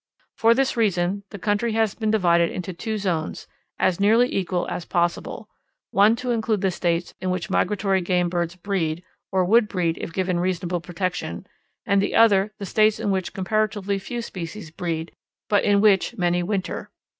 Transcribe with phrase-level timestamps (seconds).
[0.35, 3.45] For this reason the country has been divided into two zones,
[3.77, 5.47] as nearly equal as possible,
[5.91, 10.11] one to include the states in which migratory game birds breed, or would breed if
[10.11, 11.45] given reasonable protection,
[11.85, 15.11] the other the states in which comparatively few species breed,
[15.47, 16.89] but in which many winter.